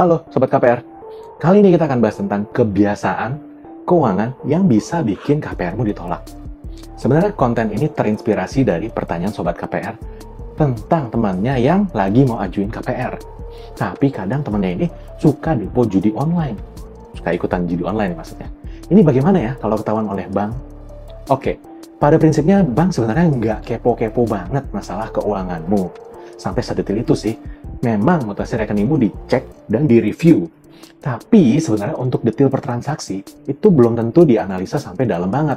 [0.00, 0.80] Halo Sobat KPR,
[1.36, 3.36] kali ini kita akan bahas tentang kebiasaan
[3.84, 6.24] keuangan yang bisa bikin KPRmu ditolak.
[6.96, 9.92] Sebenarnya konten ini terinspirasi dari pertanyaan Sobat KPR
[10.56, 13.20] tentang temannya yang lagi mau ajuin KPR.
[13.76, 14.86] Tapi kadang temannya ini
[15.20, 16.56] suka depo judi online.
[17.12, 18.48] Suka ikutan judi online maksudnya.
[18.88, 20.56] Ini bagaimana ya kalau ketahuan oleh bank?
[21.28, 21.60] Oke,
[22.00, 25.92] pada prinsipnya bank sebenarnya nggak kepo-kepo banget masalah keuanganmu
[26.40, 27.36] sampai sedetil itu sih.
[27.80, 30.44] Memang mutasi rekeningmu dicek dan direview.
[31.00, 35.56] Tapi sebenarnya untuk detail per transaksi itu belum tentu dianalisa sampai dalam banget.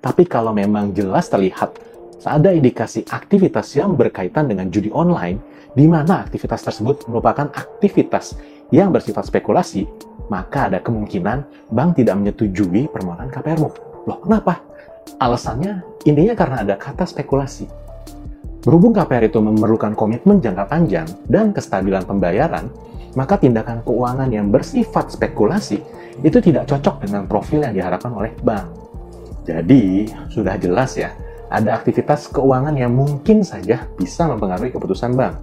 [0.00, 1.76] Tapi kalau memang jelas terlihat
[2.24, 5.40] ada indikasi aktivitas yang berkaitan dengan judi online,
[5.76, 8.40] di mana aktivitas tersebut merupakan aktivitas
[8.72, 9.84] yang bersifat spekulasi,
[10.32, 13.68] maka ada kemungkinan bank tidak menyetujui permohonan KPR-mu.
[14.08, 14.64] Loh, kenapa?
[15.20, 17.68] Alasannya intinya karena ada kata spekulasi.
[18.60, 22.68] Berhubung KPR itu memerlukan komitmen jangka panjang dan kestabilan pembayaran,
[23.16, 25.80] maka tindakan keuangan yang bersifat spekulasi
[26.20, 28.68] itu tidak cocok dengan profil yang diharapkan oleh bank.
[29.48, 31.16] Jadi, sudah jelas ya,
[31.48, 35.40] ada aktivitas keuangan yang mungkin saja bisa mempengaruhi keputusan bank.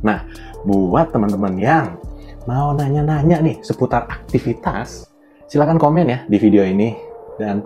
[0.00, 0.24] Nah,
[0.64, 2.00] buat teman-teman yang
[2.48, 5.04] mau nanya-nanya nih seputar aktivitas,
[5.52, 7.11] silahkan komen ya di video ini.
[7.40, 7.64] Dan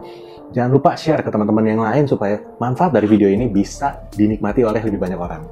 [0.54, 4.78] Jangan lupa share ke teman-teman yang lain supaya manfaat dari video ini bisa dinikmati oleh
[4.78, 5.42] lebih banyak orang.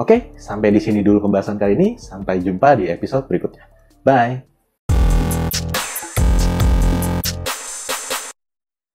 [0.00, 1.88] Oke, sampai di sini dulu pembahasan kali ini.
[2.00, 3.68] Sampai jumpa di episode berikutnya.
[4.00, 4.53] Bye!